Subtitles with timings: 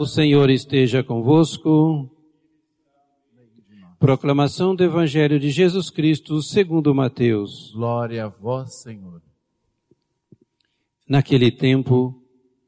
[0.00, 2.08] O Senhor esteja convosco.
[3.98, 7.72] Proclamação do Evangelho de Jesus Cristo segundo Mateus.
[7.72, 9.20] Glória a vós, Senhor.
[11.08, 12.14] Naquele tempo,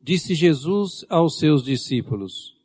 [0.02, 2.56] disse Jesus aos seus discípulos: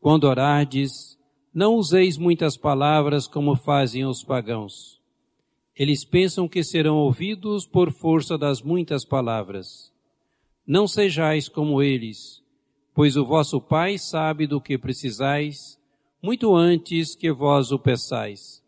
[0.00, 1.16] Quando orardes,
[1.54, 5.00] não useis muitas palavras como fazem os pagãos.
[5.72, 9.92] Eles pensam que serão ouvidos por força das muitas palavras.
[10.66, 12.43] Não sejais como eles,
[12.94, 15.78] pois o vosso Pai sabe do que precisais,
[16.22, 18.62] muito antes que vós o peçais.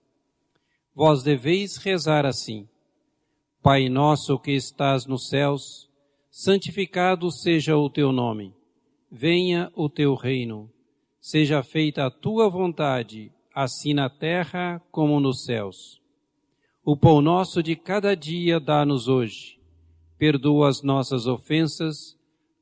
[0.95, 2.68] Vós deveis rezar assim:
[3.62, 5.88] Pai nosso que estás nos céus,
[6.30, 8.52] santificado seja o teu nome.
[9.10, 10.70] Venha o teu reino.
[11.20, 16.01] Seja feita a tua vontade, assim na terra como nos céus.
[16.84, 19.58] O pão nosso de cada dia dá-nos hoje.
[20.18, 22.15] Perdoa as nossas ofensas,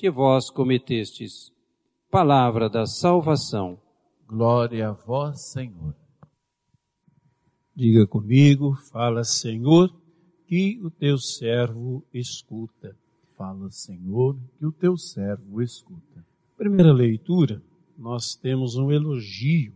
[0.00, 1.52] que vós cometestes.
[2.10, 3.78] Palavra da salvação.
[4.26, 5.94] Glória a vós, Senhor.
[7.76, 9.94] Diga comigo, fala, Senhor
[10.46, 12.96] que o teu servo escuta.
[13.36, 16.24] Fala, Senhor, que o teu servo escuta.
[16.56, 17.62] Primeira leitura,
[17.98, 19.74] nós temos um elogio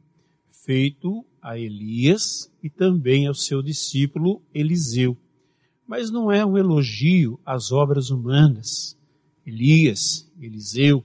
[0.50, 5.18] feito a Elias e também ao seu discípulo Eliseu.
[5.86, 8.98] Mas não é um elogio às obras humanas.
[9.46, 11.04] Elias, Eliseu,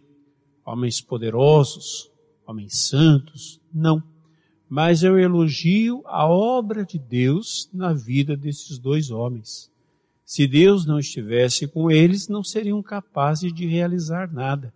[0.65, 2.09] homens poderosos,
[2.45, 4.01] homens santos, não.
[4.69, 9.71] Mas um elogio à obra de Deus na vida desses dois homens.
[10.23, 14.71] Se Deus não estivesse com eles, não seriam capazes de realizar nada.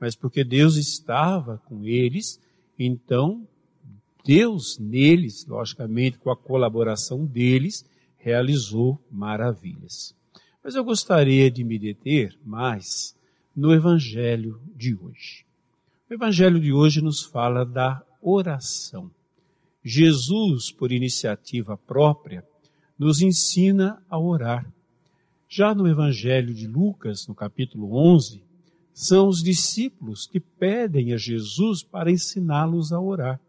[0.00, 2.40] Mas porque Deus estava com eles,
[2.76, 3.46] então
[4.24, 7.84] Deus neles, logicamente com a colaboração deles,
[8.18, 10.14] realizou maravilhas.
[10.62, 13.16] Mas eu gostaria de me deter mais
[13.56, 15.46] no Evangelho de hoje.
[16.08, 19.10] O Evangelho de hoje nos fala da oração.
[19.82, 22.46] Jesus, por iniciativa própria,
[22.98, 24.70] nos ensina a orar.
[25.48, 28.42] Já no Evangelho de Lucas, no capítulo 11,
[28.92, 33.40] são os discípulos que pedem a Jesus para ensiná-los a orar.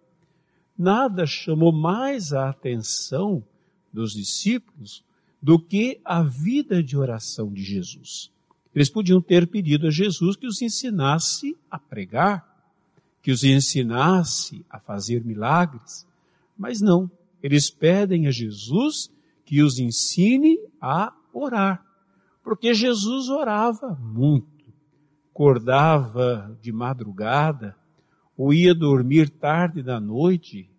[0.77, 3.43] Nada chamou mais a atenção
[3.91, 5.03] dos discípulos
[5.41, 8.31] do que a vida de oração de Jesus.
[8.73, 12.47] Eles podiam ter pedido a Jesus que os ensinasse a pregar,
[13.21, 16.07] que os ensinasse a fazer milagres,
[16.57, 17.09] mas não,
[17.41, 19.11] eles pedem a Jesus
[19.45, 21.85] que os ensine a orar,
[22.43, 24.47] porque Jesus orava muito,
[25.31, 27.75] acordava de madrugada,
[28.37, 30.69] ou ia dormir tarde da noite,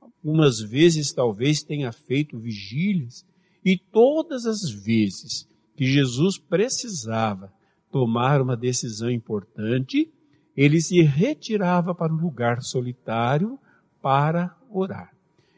[0.00, 3.26] algumas vezes talvez tenha feito vigílias,
[3.64, 7.52] e todas as vezes que Jesus precisava
[7.90, 10.10] tomar uma decisão importante,
[10.56, 13.58] ele se retirava para um lugar solitário
[14.00, 15.14] para orar.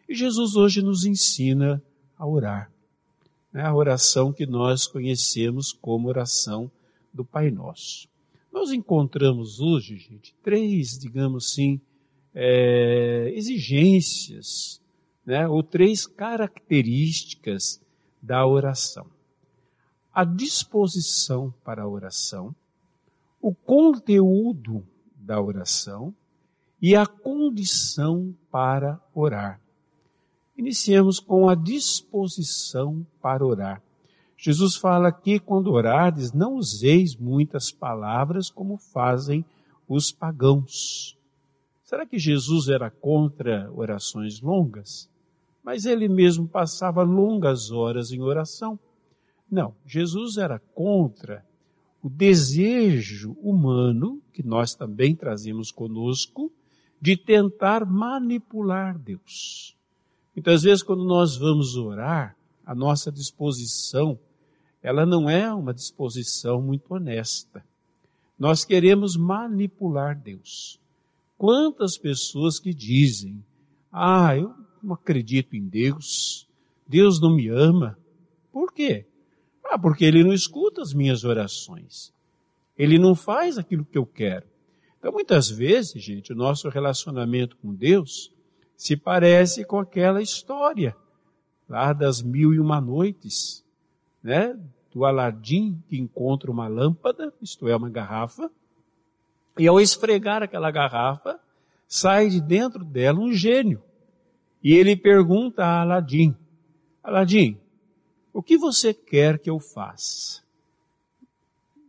[0.09, 1.83] E Jesus hoje nos ensina
[2.19, 2.71] a orar.
[3.53, 3.63] Né?
[3.63, 6.71] A oração que nós conhecemos como oração
[7.13, 8.09] do Pai Nosso.
[8.53, 11.81] Nós encontramos hoje, gente, três, digamos assim,
[12.35, 14.81] é, exigências,
[15.25, 15.49] né?
[15.49, 17.81] ou três características
[18.25, 19.07] da oração.
[20.13, 22.55] A disposição para a oração,
[23.41, 26.15] o conteúdo da oração
[26.81, 29.61] e a condição para orar.
[30.57, 33.83] Iniciemos com a disposição para orar.
[34.39, 39.45] Jesus fala que quando orardes, não useis muitas palavras como fazem
[39.87, 41.19] os pagãos.
[41.83, 45.11] Será que Jesus era contra orações longas?
[45.65, 48.79] Mas ele mesmo passava longas horas em oração.
[49.51, 51.45] Não, Jesus era contra
[52.03, 56.53] o desejo humano, que nós também trazemos conosco,
[57.01, 59.75] de tentar manipular Deus.
[60.37, 64.19] Muitas vezes, quando nós vamos orar, a nossa disposição,
[64.83, 67.65] ela não é uma disposição muito honesta.
[68.39, 70.81] Nós queremos manipular Deus.
[71.39, 73.45] Quantas pessoas que dizem,
[73.93, 74.55] ah, eu
[74.85, 76.49] não acredito em Deus,
[76.87, 77.99] Deus não me ama.
[78.53, 79.07] Por quê?
[79.65, 82.13] Ah, porque Ele não escuta as minhas orações.
[82.77, 84.47] Ele não faz aquilo que eu quero.
[84.99, 88.33] Então, muitas vezes, gente, o nosso relacionamento com Deus
[88.77, 90.97] se parece com aquela história
[91.69, 93.65] lá das mil e uma noites,
[94.23, 94.59] né?
[94.93, 98.51] Do Aladim que encontra uma lâmpada, isto é, uma garrafa,
[99.59, 101.41] e ao esfregar aquela garrafa,
[101.87, 103.83] sai de dentro dela um gênio.
[104.65, 106.35] E ele pergunta a Aladim,
[107.03, 107.59] Aladim,
[108.33, 110.43] o que você quer que eu faça?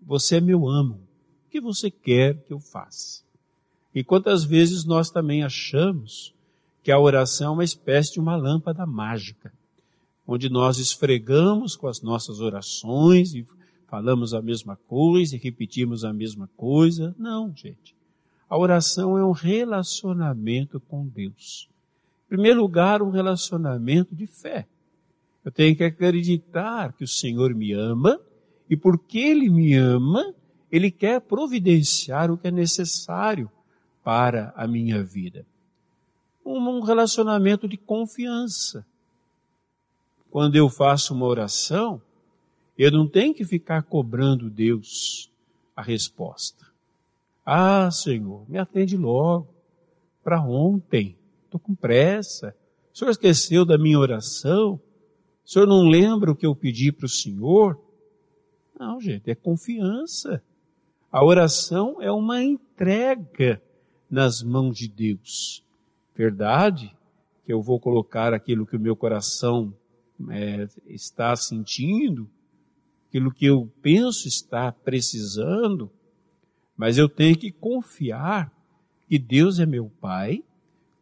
[0.01, 0.99] Você é meu amo.
[1.47, 3.23] O que você quer que eu faça?
[3.93, 6.33] E quantas vezes nós também achamos
[6.83, 9.53] que a oração é uma espécie de uma lâmpada mágica,
[10.27, 13.47] onde nós esfregamos com as nossas orações e
[13.87, 17.15] falamos a mesma coisa e repetimos a mesma coisa.
[17.17, 17.95] Não, gente.
[18.49, 21.69] A oração é um relacionamento com Deus.
[22.35, 24.67] Primeiro lugar, um relacionamento de fé.
[25.45, 28.19] Eu tenho que acreditar que o Senhor me ama
[28.69, 30.35] e porque Ele me ama,
[30.69, 33.49] Ele quer providenciar o que é necessário
[34.03, 35.45] para a minha vida.
[36.45, 38.85] Um relacionamento de confiança.
[40.29, 42.01] Quando eu faço uma oração,
[42.77, 45.31] eu não tenho que ficar cobrando Deus
[45.73, 46.65] a resposta.
[47.45, 49.47] Ah, Senhor, me atende logo.
[50.21, 51.15] Para ontem.
[51.55, 52.53] Estou com pressa.
[52.93, 54.73] O Senhor esqueceu da minha oração?
[55.45, 57.79] O Senhor não lembra o que eu pedi para o Senhor?
[58.77, 60.43] Não, gente, é confiança.
[61.09, 63.61] A oração é uma entrega
[64.09, 65.63] nas mãos de Deus.
[66.13, 66.93] Verdade
[67.45, 69.73] que eu vou colocar aquilo que o meu coração
[70.31, 72.29] é, está sentindo,
[73.07, 75.89] aquilo que eu penso estar precisando,
[76.75, 78.51] mas eu tenho que confiar
[79.07, 80.43] que Deus é meu Pai,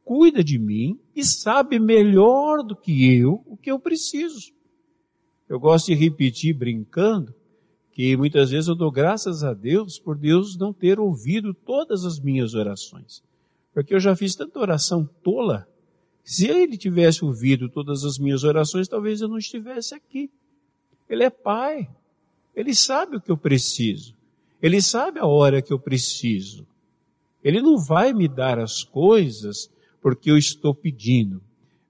[0.04, 4.52] cuida de mim e sabe melhor do que eu o que eu preciso.
[5.48, 7.34] Eu gosto de repetir brincando
[7.92, 12.20] que muitas vezes eu dou graças a Deus por Deus não ter ouvido todas as
[12.20, 13.24] minhas orações.
[13.74, 15.68] Porque eu já fiz tanta oração tola.
[16.24, 20.30] Se ele tivesse ouvido todas as minhas orações, talvez eu não estivesse aqui.
[21.10, 21.90] Ele é pai.
[22.56, 24.16] Ele sabe o que eu preciso.
[24.62, 26.66] Ele sabe a hora que eu preciso.
[27.44, 29.70] Ele não vai me dar as coisas
[30.04, 31.42] porque eu estou pedindo,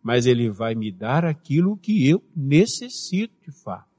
[0.03, 3.89] mas ele vai me dar aquilo que eu necessito de fato.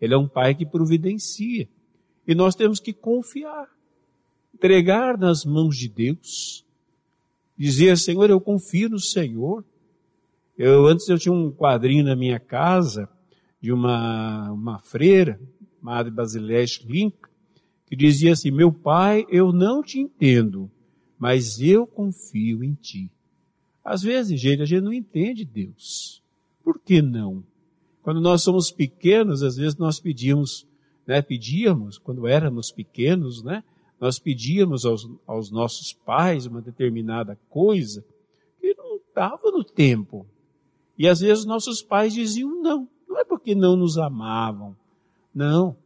[0.00, 1.68] Ele é um pai que providencia.
[2.24, 3.66] E nós temos que confiar,
[4.54, 6.64] entregar nas mãos de Deus,
[7.58, 9.64] dizer, Senhor, eu confio no Senhor.
[10.56, 13.08] Eu, antes eu tinha um quadrinho na minha casa
[13.60, 15.40] de uma, uma freira,
[15.82, 17.16] Madre Basileia Link,
[17.86, 20.70] que dizia assim: Meu pai, eu não te entendo,
[21.18, 23.10] mas eu confio em ti.
[23.90, 26.22] Às vezes, gente, a gente não entende Deus.
[26.62, 27.42] Por que não?
[28.02, 30.64] Quando nós somos pequenos, às vezes nós pedimos,
[31.04, 33.64] né, pedíamos, quando éramos pequenos, né,
[34.00, 38.04] nós pedíamos aos, aos nossos pais uma determinada coisa
[38.60, 40.24] que não estava no tempo.
[40.96, 42.88] E às vezes nossos pais diziam não.
[43.08, 44.76] Não é porque não nos amavam.
[45.34, 45.76] Não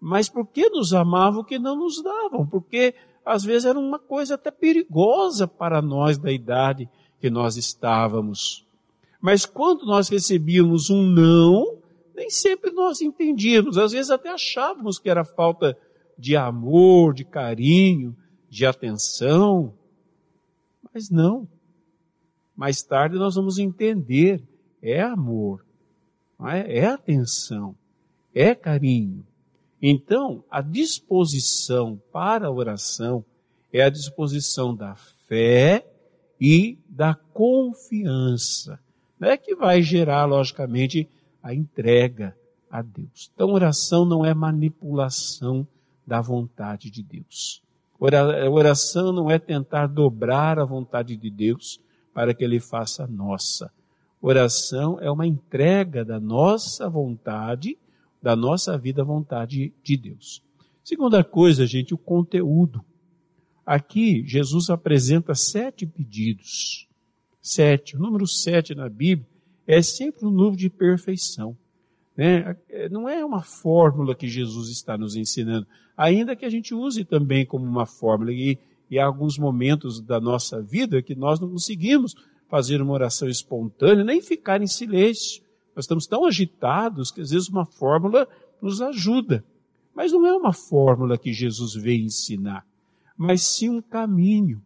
[0.00, 4.48] mas porque nos amavam que não nos davam, porque às vezes era uma coisa até
[4.48, 6.88] perigosa para nós da idade
[7.20, 8.66] que nós estávamos.
[9.20, 11.78] Mas quando nós recebíamos um não,
[12.14, 15.76] nem sempre nós entendíamos, às vezes até achávamos que era falta
[16.16, 18.16] de amor, de carinho,
[18.48, 19.74] de atenção,
[20.92, 21.48] mas não.
[22.56, 24.42] Mais tarde nós vamos entender,
[24.82, 25.64] é amor,
[26.46, 26.78] é?
[26.78, 27.74] é atenção,
[28.34, 29.24] é carinho.
[29.80, 33.24] Então, a disposição para a oração
[33.72, 34.96] é a disposição da
[35.28, 35.86] fé
[36.40, 38.78] e da confiança,
[39.18, 41.08] né, que vai gerar, logicamente,
[41.42, 42.36] a entrega
[42.70, 43.30] a Deus.
[43.34, 45.66] Então, oração não é manipulação
[46.06, 47.62] da vontade de Deus.
[47.98, 51.80] Oração não é tentar dobrar a vontade de Deus
[52.14, 53.72] para que Ele faça a nossa.
[54.20, 57.76] Oração é uma entrega da nossa vontade
[58.22, 60.42] da nossa vida à vontade de Deus.
[60.82, 62.84] Segunda coisa, gente, o conteúdo.
[63.68, 66.88] Aqui, Jesus apresenta sete pedidos.
[67.38, 67.98] Sete.
[67.98, 69.28] O número sete na Bíblia
[69.66, 71.54] é sempre um número de perfeição.
[72.16, 72.56] Né?
[72.90, 77.44] Não é uma fórmula que Jesus está nos ensinando, ainda que a gente use também
[77.44, 78.32] como uma fórmula.
[78.32, 78.58] E,
[78.90, 82.14] e há alguns momentos da nossa vida que nós não conseguimos
[82.48, 85.42] fazer uma oração espontânea, nem ficar em silêncio.
[85.76, 88.26] Nós estamos tão agitados que às vezes uma fórmula
[88.62, 89.44] nos ajuda.
[89.94, 92.66] Mas não é uma fórmula que Jesus veio ensinar,
[93.18, 94.62] mas sim um caminho.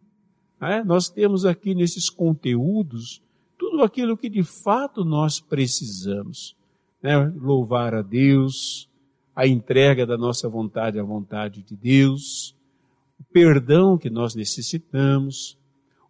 [0.61, 0.83] É?
[0.83, 3.21] Nós temos aqui nesses conteúdos
[3.57, 6.55] tudo aquilo que de fato nós precisamos.
[7.01, 7.17] Né?
[7.35, 8.87] Louvar a Deus,
[9.35, 12.55] a entrega da nossa vontade à vontade de Deus,
[13.19, 15.57] o perdão que nós necessitamos,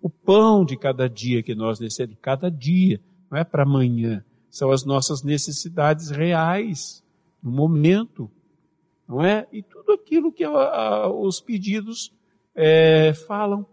[0.01, 2.99] o pão de cada dia que nós necessitamos, cada dia,
[3.31, 7.03] não é para amanhã, são as nossas necessidades reais,
[7.41, 8.29] no momento,
[9.07, 9.47] não é?
[9.51, 12.11] E tudo aquilo que a, a, os pedidos
[12.55, 13.65] é, falam.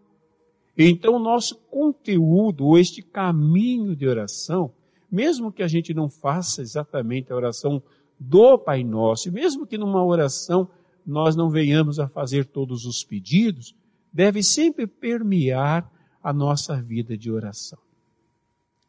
[0.77, 4.73] Então, o nosso conteúdo, este caminho de oração,
[5.11, 7.83] mesmo que a gente não faça exatamente a oração
[8.19, 10.69] do Pai Nosso, mesmo que numa oração
[11.07, 13.75] nós não venhamos a fazer todos os pedidos,
[14.13, 15.91] deve sempre permear
[16.23, 17.79] a nossa vida de oração.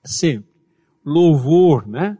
[0.04, 0.52] Sempre.
[1.04, 2.18] Louvor, né?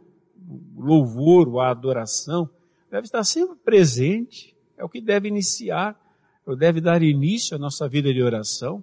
[0.76, 2.48] louvor ou a adoração
[2.90, 5.98] deve estar sempre presente, é o que deve iniciar,
[6.56, 8.82] deve dar início à nossa vida de oração.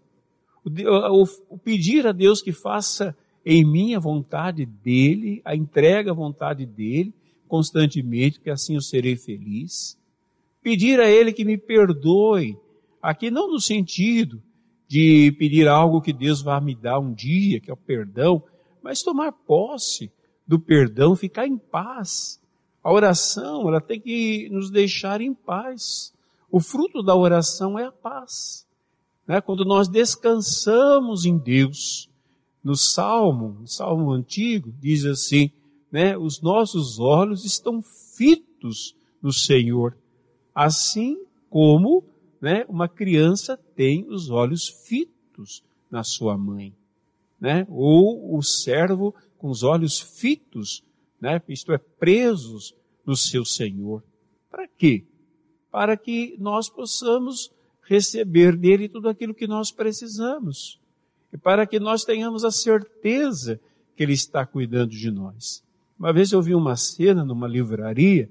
[0.63, 6.11] O, o, o pedir a Deus que faça em mim a vontade dele, a entrega
[6.11, 7.13] à vontade dele,
[7.47, 9.97] constantemente, que assim eu serei feliz.
[10.61, 12.57] Pedir a ele que me perdoe,
[13.01, 14.41] aqui não no sentido
[14.87, 18.43] de pedir algo que Deus vai me dar um dia, que é o perdão,
[18.81, 20.11] mas tomar posse
[20.47, 22.39] do perdão, ficar em paz.
[22.83, 26.13] A oração, ela tem que nos deixar em paz.
[26.51, 28.67] O fruto da oração é a paz.
[29.27, 29.39] Né?
[29.41, 32.09] Quando nós descansamos em Deus,
[32.63, 35.51] no Salmo, no Salmo antigo, diz assim,
[35.91, 36.17] né?
[36.17, 39.97] Os nossos olhos estão fitos no Senhor,
[40.53, 41.17] assim
[41.49, 42.03] como,
[42.41, 42.65] né?
[42.67, 46.75] Uma criança tem os olhos fitos na sua mãe,
[47.39, 47.65] né?
[47.69, 50.83] Ou o servo com os olhos fitos,
[51.19, 51.41] né?
[51.47, 52.75] Isto é, presos
[53.05, 54.03] no seu Senhor.
[54.49, 55.05] Para quê?
[55.71, 57.51] Para que nós possamos
[57.83, 60.79] receber dele tudo aquilo que nós precisamos.
[61.33, 63.59] E para que nós tenhamos a certeza
[63.95, 65.63] que ele está cuidando de nós.
[65.99, 68.29] Uma vez eu vi uma cena numa livraria,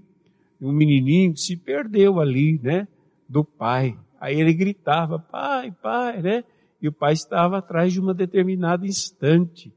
[0.61, 2.89] um menininho que se perdeu ali, né,
[3.29, 3.99] do pai.
[4.21, 6.45] Aí ele gritava, pai, pai, né?
[6.81, 9.73] E o pai estava atrás de uma determinada instante.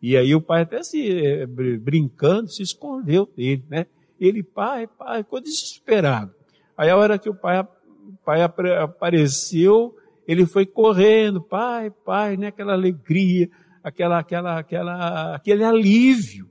[0.00, 3.86] E aí o pai até se eh, brincando, se escondeu dele, né?
[4.18, 6.35] Ele, pai, pai, ficou desesperado.
[6.76, 12.48] Aí a hora que o pai, o pai apareceu, ele foi correndo, pai, pai, né?
[12.48, 13.48] Aquela alegria,
[13.82, 16.50] aquela, aquela, aquela, aquele alívio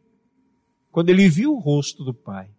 [0.95, 2.49] quando ele viu o rosto do Pai.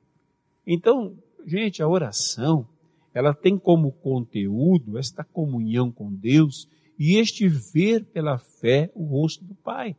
[0.67, 2.69] Então, gente, a oração,
[3.15, 6.69] ela tem como conteúdo esta comunhão com Deus
[6.99, 9.97] e este ver pela fé o rosto do Pai.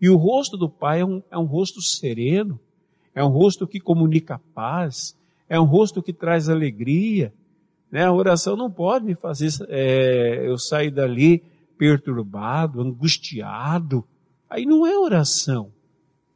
[0.00, 2.60] E o rosto do Pai é um, é um rosto sereno,
[3.12, 5.18] é um rosto que comunica paz,
[5.52, 7.30] é um rosto que traz alegria.
[7.90, 8.04] Né?
[8.04, 11.42] A oração não pode me fazer é, eu sair dali
[11.76, 14.02] perturbado, angustiado.
[14.48, 15.70] Aí não é oração.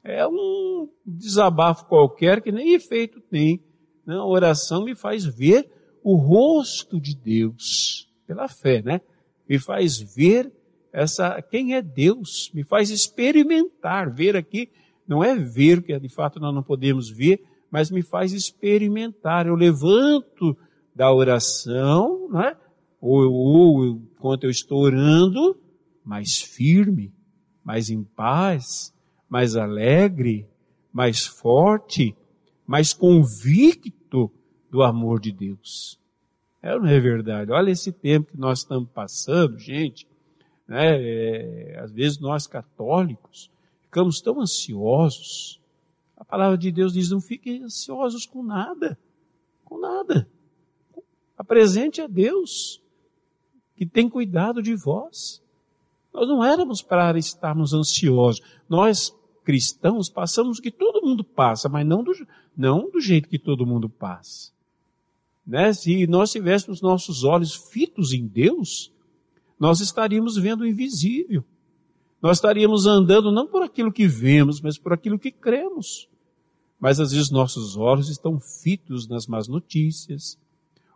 [0.04, 3.58] É um desabafo qualquer que nem efeito tem.
[4.04, 5.66] Não, a oração me faz ver
[6.04, 9.00] o rosto de Deus pela fé, né?
[9.48, 10.52] Me faz ver
[10.92, 14.68] essa quem é Deus, me faz experimentar, ver aqui
[15.08, 17.42] não é ver que de fato nós não podemos ver,
[17.76, 19.46] mas me faz experimentar.
[19.46, 20.56] Eu levanto
[20.94, 22.56] da oração, né?
[22.98, 25.54] Ou, ou enquanto eu estou orando,
[26.02, 27.12] mais firme,
[27.62, 28.94] mais em paz,
[29.28, 30.48] mais alegre,
[30.90, 32.16] mais forte,
[32.66, 34.32] mais convicto
[34.70, 36.00] do amor de Deus.
[36.62, 37.52] É ou não é verdade?
[37.52, 40.08] Olha esse tempo que nós estamos passando, gente.
[40.66, 40.96] Né?
[40.98, 43.50] É, às vezes nós católicos
[43.82, 45.60] ficamos tão ansiosos.
[46.16, 48.98] A palavra de Deus diz: não fiquem ansiosos com nada.
[49.64, 50.28] Com nada.
[51.36, 52.82] Apresente a Deus,
[53.76, 55.42] que tem cuidado de vós.
[56.12, 58.40] Nós não éramos para estarmos ansiosos.
[58.66, 62.12] Nós, cristãos, passamos o que todo mundo passa, mas não do,
[62.56, 64.50] não do jeito que todo mundo passa.
[65.46, 65.72] Né?
[65.74, 68.90] Se nós tivéssemos nossos olhos fitos em Deus,
[69.60, 71.44] nós estaríamos vendo o invisível.
[72.26, 76.08] Nós estaríamos andando não por aquilo que vemos, mas por aquilo que cremos.
[76.80, 80.36] Mas às vezes nossos olhos estão fitos nas más notícias,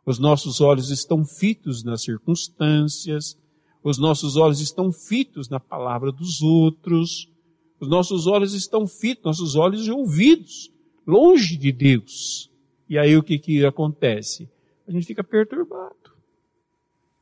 [0.04, 3.38] os nossos olhos estão fitos nas circunstâncias,
[3.80, 7.30] os nossos olhos estão fitos na palavra dos outros.
[7.78, 10.70] Os nossos olhos estão fitos, nossos olhos e ouvidos,
[11.06, 12.50] longe de Deus.
[12.88, 14.50] E aí o que, que acontece?
[14.86, 15.94] A gente fica perturbado.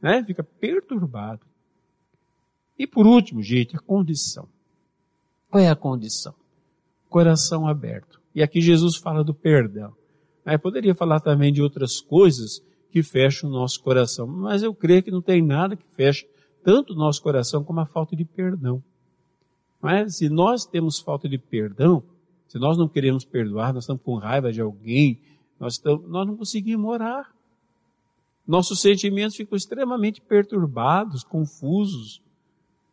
[0.01, 0.25] Né?
[0.25, 1.48] Fica perturbado.
[2.79, 4.49] E por último, gente, a condição.
[5.51, 6.35] Qual é a condição?
[7.09, 8.21] Coração aberto.
[8.35, 9.93] E aqui Jesus fala do perdão.
[10.45, 15.03] Aí poderia falar também de outras coisas que fecham o nosso coração, mas eu creio
[15.03, 16.27] que não tem nada que feche
[16.63, 18.83] tanto o nosso coração como a falta de perdão.
[19.81, 22.03] Mas se nós temos falta de perdão,
[22.47, 25.21] se nós não queremos perdoar, nós estamos com raiva de alguém,
[25.61, 27.33] nós, estamos, nós não conseguimos orar.
[28.47, 32.23] Nossos sentimentos ficam extremamente perturbados, confusos.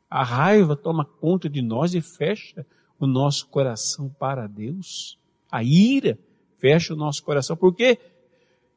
[0.09, 2.65] A raiva toma conta de nós e fecha
[2.99, 5.17] o nosso coração para Deus.
[5.51, 6.17] A ira
[6.57, 7.99] fecha o nosso coração, porque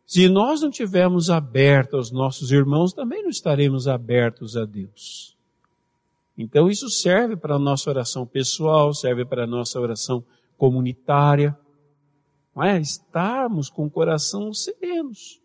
[0.07, 5.37] se nós não tivermos aberto aos nossos irmãos, também não estaremos abertos a Deus.
[6.37, 10.25] Então isso serve para a nossa oração pessoal, serve para a nossa oração
[10.57, 11.57] comunitária.
[12.55, 12.81] Não é?
[12.81, 15.41] Estarmos com o coração serenos.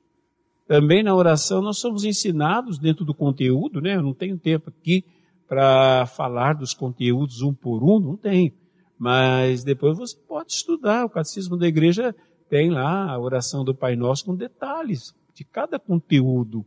[0.68, 3.96] Também na oração nós somos ensinados dentro do conteúdo, né?
[3.96, 5.04] Eu não tenho tempo aqui
[5.54, 8.52] para falar dos conteúdos um por um, não tenho.
[8.98, 11.06] Mas depois você pode estudar.
[11.06, 12.16] O Catecismo da Igreja
[12.50, 16.66] tem lá a oração do Pai Nosso com detalhes de cada conteúdo.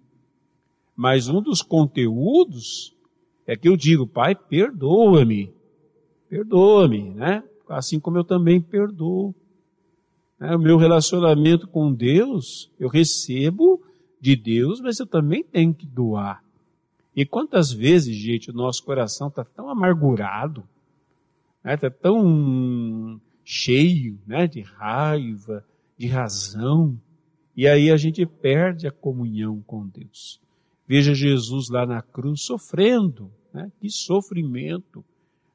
[0.94, 2.94] Mas um dos conteúdos
[3.44, 5.52] é que eu digo, Pai, perdoa-me.
[6.28, 7.42] Perdoa-me, né?
[7.68, 9.34] Assim como eu também perdoo.
[10.38, 10.54] Né?
[10.54, 13.82] O meu relacionamento com Deus, eu recebo
[14.20, 16.45] de Deus, mas eu também tenho que doar.
[17.16, 20.62] E quantas vezes, gente, o nosso coração está tão amargurado,
[21.58, 21.76] está né?
[21.78, 24.46] Tá tão cheio né?
[24.46, 25.64] de raiva,
[25.96, 27.00] de razão,
[27.56, 30.38] e aí a gente perde a comunhão com Deus.
[30.86, 33.72] Veja Jesus lá na cruz sofrendo, né?
[33.80, 35.02] que sofrimento,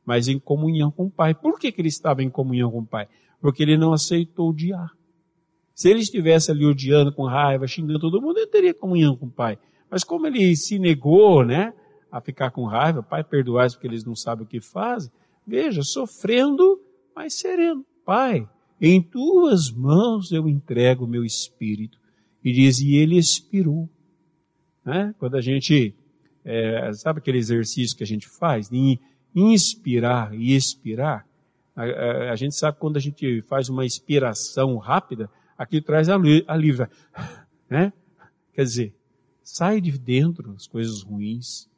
[0.04, 1.36] mas em comunhão com o Pai.
[1.36, 3.08] Por que, que ele estava em comunhão com o Pai?
[3.40, 4.92] Porque ele não aceitou odiar.
[5.76, 9.32] Se ele estivesse ali odiando com raiva, xingando todo mundo, ele teria comunhão com o
[9.32, 9.60] Pai.
[9.92, 11.74] Mas como ele se negou, né,
[12.10, 15.12] a ficar com raiva, Pai, perdoais porque eles não sabem o que fazem,
[15.46, 16.82] veja, sofrendo,
[17.14, 17.86] mas sereno.
[18.06, 18.48] Pai,
[18.80, 22.00] em tuas mãos eu entrego o meu espírito.
[22.44, 23.90] E diz, e ele expirou.
[24.84, 25.14] Né?
[25.20, 25.94] Quando a gente,
[26.44, 28.70] é, sabe aquele exercício que a gente faz?
[28.70, 28.98] De
[29.36, 31.28] inspirar e expirar?
[31.76, 36.16] A, a, a, gente sabe quando a gente faz uma expiração rápida, aqui traz a,
[36.48, 36.90] a livra,
[37.70, 37.94] né?
[38.54, 38.96] Quer dizer,
[39.44, 41.70] sai de dentro as coisas ruins.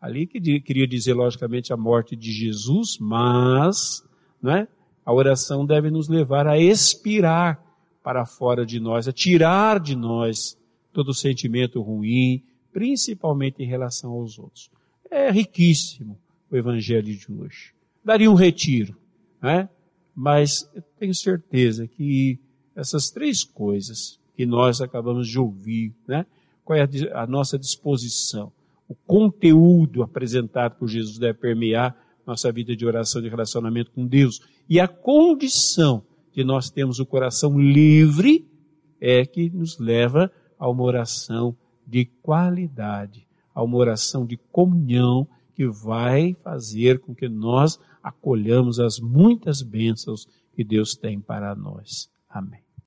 [0.00, 4.04] Ali que queria dizer, logicamente, a morte de Jesus, mas,
[4.42, 4.68] né?
[5.04, 7.62] A oração deve nos levar a expirar
[8.02, 10.58] para fora de nós, a tirar de nós
[10.92, 14.70] todo sentimento ruim, principalmente em relação aos outros.
[15.10, 16.18] É riquíssimo
[16.50, 17.72] o evangelho de hoje.
[18.04, 18.96] Daria um retiro,
[19.40, 19.68] né?
[20.14, 22.38] Mas tenho certeza que
[22.76, 26.26] essas três coisas que nós acabamos de ouvir, né?
[26.64, 28.52] Qual é a, nossa disposição?
[28.88, 31.96] O conteúdo apresentado por Jesus deve permear
[32.26, 34.40] nossa vida de oração, de relacionamento com Deus.
[34.68, 38.48] E a condição de nós termos o coração livre
[39.00, 41.54] é que nos leva a uma oração
[41.86, 48.98] de qualidade, a uma oração de comunhão que vai fazer com que nós acolhamos as
[48.98, 52.10] muitas bênçãos que Deus tem para nós.
[52.28, 52.64] Amém.